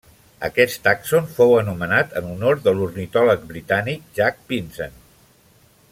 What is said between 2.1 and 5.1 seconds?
en honor de l'ornitòleg britànic Jack Vincent.